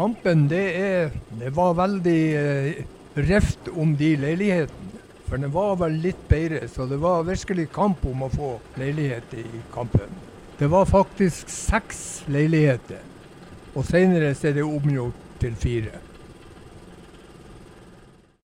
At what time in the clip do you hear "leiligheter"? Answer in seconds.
12.32-13.04